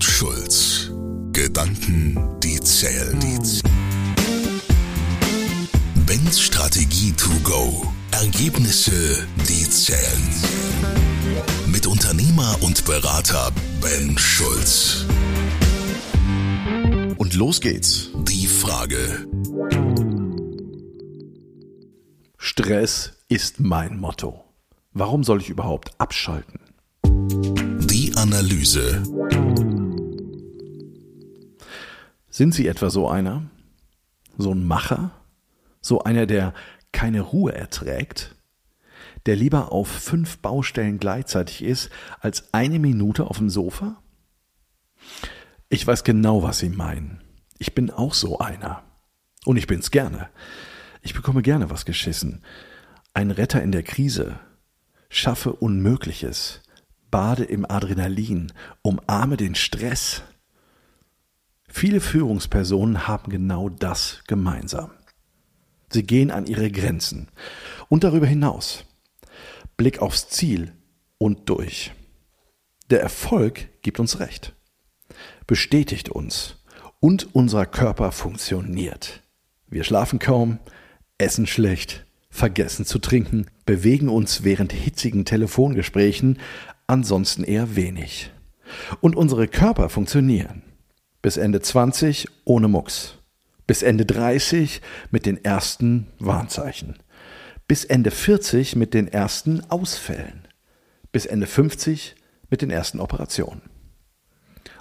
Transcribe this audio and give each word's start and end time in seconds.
und 0.00 0.04
Schulz. 0.04 0.90
Gedanken, 1.32 2.16
die 2.42 2.58
zählen. 2.60 3.18
Bens 6.06 6.40
Strategie 6.40 7.12
to 7.12 7.28
go. 7.44 7.86
Ergebnisse, 8.10 9.26
die 9.46 9.68
zählen. 9.68 10.28
Mit 11.66 11.86
Unternehmer 11.86 12.56
und 12.62 12.82
Berater 12.86 13.52
Ben 13.82 14.16
Schulz. 14.16 15.04
Und 17.18 17.34
los 17.34 17.60
geht's. 17.60 18.08
Die 18.26 18.46
Frage. 18.46 19.28
Stress 22.38 23.18
ist 23.28 23.60
mein 23.60 24.00
Motto. 24.00 24.44
Warum 24.94 25.24
soll 25.24 25.42
ich 25.42 25.50
überhaupt 25.50 25.90
abschalten? 25.98 26.58
Die 27.04 28.12
Analyse. 28.16 29.02
Sind 32.30 32.54
Sie 32.54 32.68
etwa 32.68 32.90
so 32.90 33.08
einer? 33.08 33.50
So 34.38 34.52
ein 34.52 34.64
Macher? 34.64 35.10
So 35.80 36.04
einer, 36.04 36.26
der 36.26 36.54
keine 36.92 37.20
Ruhe 37.20 37.52
erträgt? 37.52 38.36
Der 39.26 39.34
lieber 39.34 39.72
auf 39.72 39.88
fünf 39.88 40.38
Baustellen 40.38 40.98
gleichzeitig 40.98 41.62
ist, 41.62 41.90
als 42.20 42.54
eine 42.54 42.78
Minute 42.78 43.26
auf 43.26 43.38
dem 43.38 43.50
Sofa? 43.50 44.00
Ich 45.68 45.84
weiß 45.84 46.04
genau, 46.04 46.42
was 46.42 46.60
Sie 46.60 46.68
meinen. 46.68 47.20
Ich 47.58 47.74
bin 47.74 47.90
auch 47.90 48.14
so 48.14 48.38
einer. 48.38 48.84
Und 49.44 49.56
ich 49.56 49.66
bin's 49.66 49.90
gerne. 49.90 50.28
Ich 51.02 51.14
bekomme 51.14 51.42
gerne 51.42 51.68
was 51.68 51.84
geschissen. 51.84 52.42
Ein 53.12 53.32
Retter 53.32 53.62
in 53.62 53.72
der 53.72 53.82
Krise. 53.82 54.38
Schaffe 55.08 55.52
Unmögliches. 55.52 56.62
Bade 57.10 57.44
im 57.44 57.68
Adrenalin. 57.68 58.52
Umarme 58.82 59.36
den 59.36 59.56
Stress. 59.56 60.22
Viele 61.72 62.00
Führungspersonen 62.00 63.06
haben 63.06 63.30
genau 63.30 63.68
das 63.68 64.22
gemeinsam. 64.26 64.90
Sie 65.92 66.02
gehen 66.02 66.30
an 66.30 66.46
ihre 66.46 66.70
Grenzen 66.70 67.28
und 67.88 68.04
darüber 68.04 68.26
hinaus. 68.26 68.84
Blick 69.76 70.00
aufs 70.00 70.28
Ziel 70.28 70.72
und 71.18 71.48
durch. 71.48 71.92
Der 72.90 73.00
Erfolg 73.00 73.68
gibt 73.82 74.00
uns 74.00 74.18
recht, 74.18 74.54
bestätigt 75.46 76.08
uns 76.08 76.56
und 76.98 77.34
unser 77.34 77.66
Körper 77.66 78.10
funktioniert. 78.12 79.22
Wir 79.68 79.84
schlafen 79.84 80.18
kaum, 80.18 80.58
essen 81.18 81.46
schlecht, 81.46 82.04
vergessen 82.30 82.84
zu 82.84 82.98
trinken, 82.98 83.46
bewegen 83.64 84.08
uns 84.08 84.42
während 84.42 84.72
hitzigen 84.72 85.24
Telefongesprächen, 85.24 86.40
ansonsten 86.88 87.44
eher 87.44 87.76
wenig. 87.76 88.32
Und 89.00 89.14
unsere 89.14 89.46
Körper 89.46 89.88
funktionieren. 89.88 90.62
Bis 91.22 91.36
Ende 91.36 91.60
20 91.60 92.28
ohne 92.44 92.68
Mucks. 92.68 93.14
Bis 93.66 93.82
Ende 93.82 94.06
30 94.06 94.80
mit 95.10 95.26
den 95.26 95.44
ersten 95.44 96.08
Warnzeichen. 96.18 96.98
Bis 97.68 97.84
Ende 97.84 98.10
40 98.10 98.74
mit 98.74 98.94
den 98.94 99.06
ersten 99.06 99.62
Ausfällen. 99.70 100.48
Bis 101.12 101.26
Ende 101.26 101.46
50 101.46 102.16
mit 102.48 102.62
den 102.62 102.70
ersten 102.70 103.00
Operationen. 103.00 103.62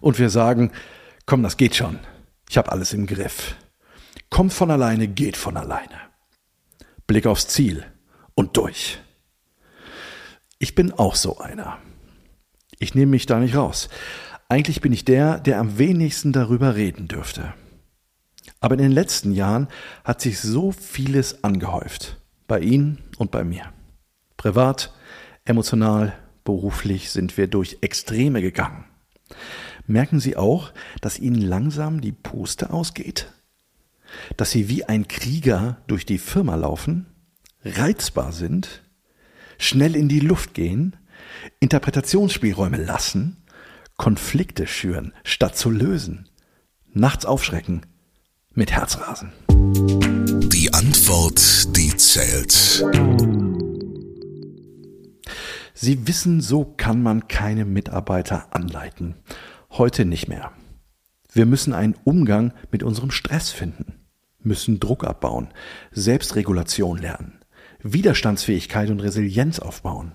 Und 0.00 0.18
wir 0.18 0.30
sagen, 0.30 0.72
komm, 1.26 1.42
das 1.42 1.56
geht 1.56 1.76
schon. 1.76 1.98
Ich 2.48 2.56
habe 2.56 2.72
alles 2.72 2.92
im 2.92 3.06
Griff. 3.06 3.56
Kommt 4.30 4.52
von 4.52 4.70
alleine, 4.70 5.08
geht 5.08 5.36
von 5.36 5.56
alleine. 5.56 6.00
Blick 7.06 7.26
aufs 7.26 7.48
Ziel 7.48 7.84
und 8.34 8.56
durch. 8.56 8.98
Ich 10.58 10.74
bin 10.74 10.92
auch 10.92 11.14
so 11.14 11.38
einer. 11.38 11.78
Ich 12.78 12.94
nehme 12.94 13.10
mich 13.10 13.26
da 13.26 13.38
nicht 13.38 13.56
raus. 13.56 13.88
Eigentlich 14.50 14.80
bin 14.80 14.92
ich 14.92 15.04
der, 15.04 15.40
der 15.40 15.58
am 15.58 15.76
wenigsten 15.76 16.32
darüber 16.32 16.74
reden 16.74 17.06
dürfte. 17.06 17.52
Aber 18.60 18.74
in 18.76 18.80
den 18.80 18.92
letzten 18.92 19.32
Jahren 19.32 19.68
hat 20.04 20.22
sich 20.22 20.40
so 20.40 20.72
vieles 20.72 21.44
angehäuft. 21.44 22.18
Bei 22.46 22.58
Ihnen 22.60 23.04
und 23.18 23.30
bei 23.30 23.44
mir. 23.44 23.64
Privat, 24.38 24.94
emotional, 25.44 26.14
beruflich 26.44 27.10
sind 27.10 27.36
wir 27.36 27.46
durch 27.46 27.78
Extreme 27.82 28.40
gegangen. 28.40 28.86
Merken 29.86 30.18
Sie 30.18 30.34
auch, 30.34 30.72
dass 31.02 31.18
Ihnen 31.18 31.42
langsam 31.42 32.00
die 32.00 32.12
Puste 32.12 32.70
ausgeht? 32.70 33.30
Dass 34.38 34.50
Sie 34.50 34.70
wie 34.70 34.84
ein 34.84 35.08
Krieger 35.08 35.82
durch 35.88 36.06
die 36.06 36.16
Firma 36.16 36.54
laufen, 36.54 37.04
reizbar 37.64 38.32
sind, 38.32 38.82
schnell 39.58 39.94
in 39.94 40.08
die 40.08 40.20
Luft 40.20 40.54
gehen, 40.54 40.96
Interpretationsspielräume 41.60 42.78
lassen 42.78 43.36
Konflikte 43.98 44.66
schüren, 44.66 45.12
statt 45.24 45.56
zu 45.56 45.70
lösen. 45.70 46.30
Nachts 46.94 47.26
aufschrecken, 47.26 47.84
mit 48.54 48.72
Herzrasen. 48.72 49.32
Die 49.48 50.72
Antwort, 50.72 51.76
die 51.76 51.94
zählt. 51.96 52.84
Sie 55.74 56.08
wissen, 56.08 56.40
so 56.40 56.64
kann 56.64 57.02
man 57.02 57.28
keine 57.28 57.64
Mitarbeiter 57.64 58.54
anleiten. 58.54 59.16
Heute 59.70 60.04
nicht 60.04 60.28
mehr. 60.28 60.52
Wir 61.32 61.44
müssen 61.44 61.74
einen 61.74 61.96
Umgang 62.04 62.54
mit 62.70 62.82
unserem 62.82 63.10
Stress 63.10 63.50
finden, 63.50 64.00
müssen 64.40 64.80
Druck 64.80 65.04
abbauen, 65.04 65.48
Selbstregulation 65.90 66.98
lernen, 66.98 67.40
Widerstandsfähigkeit 67.82 68.90
und 68.90 69.00
Resilienz 69.00 69.58
aufbauen. 69.58 70.14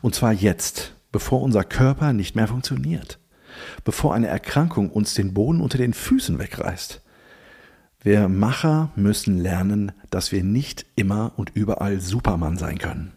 Und 0.00 0.14
zwar 0.14 0.32
jetzt, 0.32 0.94
bevor 1.12 1.42
unser 1.42 1.62
Körper 1.62 2.12
nicht 2.12 2.34
mehr 2.34 2.48
funktioniert, 2.48 3.20
bevor 3.84 4.14
eine 4.14 4.28
Erkrankung 4.28 4.90
uns 4.90 5.14
den 5.14 5.34
Boden 5.34 5.60
unter 5.60 5.78
den 5.78 5.92
Füßen 5.92 6.38
wegreißt. 6.38 7.02
Wir 8.00 8.28
Macher 8.28 8.90
müssen 8.96 9.38
lernen, 9.38 9.92
dass 10.10 10.32
wir 10.32 10.42
nicht 10.42 10.86
immer 10.96 11.32
und 11.36 11.52
überall 11.54 12.00
Supermann 12.00 12.56
sein 12.56 12.78
können. 12.78 13.12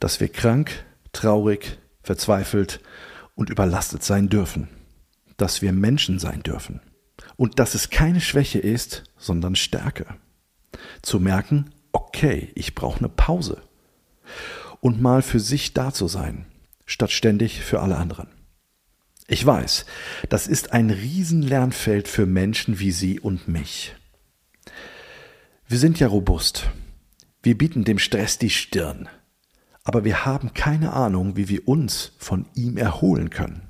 Dass 0.00 0.18
wir 0.18 0.28
krank, 0.28 0.84
traurig, 1.12 1.78
verzweifelt 2.02 2.80
und 3.34 3.50
überlastet 3.50 4.02
sein 4.02 4.30
dürfen. 4.30 4.68
Dass 5.36 5.60
wir 5.60 5.72
Menschen 5.72 6.18
sein 6.18 6.42
dürfen. 6.42 6.80
Und 7.36 7.58
dass 7.58 7.74
es 7.74 7.90
keine 7.90 8.22
Schwäche 8.22 8.60
ist, 8.60 9.04
sondern 9.18 9.56
Stärke. 9.56 10.06
Zu 11.02 11.20
merken, 11.20 11.70
okay, 11.92 12.52
ich 12.54 12.74
brauche 12.74 13.00
eine 13.00 13.10
Pause. 13.10 13.60
Und 14.80 15.02
mal 15.02 15.20
für 15.20 15.40
sich 15.40 15.74
da 15.74 15.92
zu 15.92 16.08
sein, 16.08 16.46
statt 16.86 17.12
ständig 17.12 17.60
für 17.60 17.80
alle 17.80 17.96
anderen. 17.96 18.28
Ich 19.28 19.44
weiß, 19.44 19.86
das 20.28 20.46
ist 20.46 20.72
ein 20.72 20.90
Riesenlernfeld 20.90 22.06
für 22.06 22.26
Menschen 22.26 22.78
wie 22.78 22.92
Sie 22.92 23.18
und 23.18 23.48
mich. 23.48 23.94
Wir 25.66 25.78
sind 25.78 25.98
ja 25.98 26.06
robust. 26.06 26.70
Wir 27.42 27.58
bieten 27.58 27.84
dem 27.84 27.98
Stress 27.98 28.38
die 28.38 28.50
Stirn. 28.50 29.08
Aber 29.82 30.04
wir 30.04 30.24
haben 30.24 30.54
keine 30.54 30.92
Ahnung, 30.92 31.36
wie 31.36 31.48
wir 31.48 31.66
uns 31.66 32.12
von 32.18 32.46
ihm 32.54 32.76
erholen 32.76 33.30
können. 33.30 33.62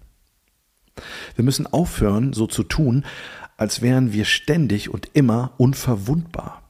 Wir 1.35 1.45
müssen 1.45 1.67
aufhören, 1.67 2.33
so 2.33 2.47
zu 2.47 2.63
tun, 2.63 3.05
als 3.57 3.81
wären 3.83 4.13
wir 4.13 4.25
ständig 4.25 4.91
und 4.91 5.11
immer 5.15 5.55
unverwundbar. 5.57 6.63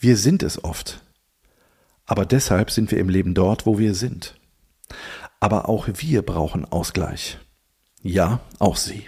Wir 0.00 0.16
sind 0.16 0.42
es 0.42 0.62
oft. 0.62 1.02
Aber 2.06 2.24
deshalb 2.24 2.70
sind 2.70 2.90
wir 2.90 2.98
im 2.98 3.08
Leben 3.08 3.34
dort, 3.34 3.66
wo 3.66 3.78
wir 3.78 3.94
sind. 3.94 4.34
Aber 5.40 5.68
auch 5.68 5.88
wir 5.94 6.22
brauchen 6.22 6.64
Ausgleich. 6.64 7.38
Ja, 8.02 8.40
auch 8.58 8.76
Sie. 8.76 9.04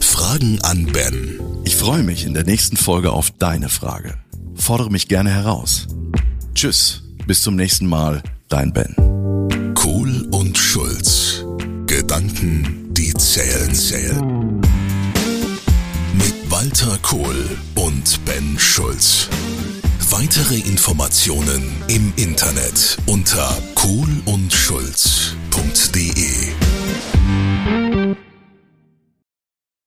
Fragen 0.00 0.60
an 0.62 0.86
Ben. 0.92 1.40
Ich 1.64 1.76
freue 1.76 2.02
mich 2.02 2.24
in 2.24 2.34
der 2.34 2.44
nächsten 2.44 2.76
Folge 2.76 3.12
auf 3.12 3.30
deine 3.30 3.68
Frage. 3.68 4.14
Fordere 4.54 4.90
mich 4.90 5.08
gerne 5.08 5.30
heraus. 5.30 5.86
Tschüss, 6.54 7.02
bis 7.26 7.42
zum 7.42 7.56
nächsten 7.56 7.86
Mal, 7.86 8.22
dein 8.48 8.72
Ben. 8.72 9.74
Kohl 9.74 10.26
und 10.30 10.56
Schulz. 10.56 11.44
Gedanken, 11.86 12.88
die 12.94 13.12
zählen, 13.14 13.74
zählen. 13.74 14.60
Mit 16.14 16.50
Walter 16.50 16.96
Kohl 17.02 17.58
und 17.74 18.24
Ben 18.24 18.58
Schulz. 18.58 19.28
Weitere 20.10 20.56
Informationen 20.58 21.72
im 21.88 22.12
Internet 22.16 22.33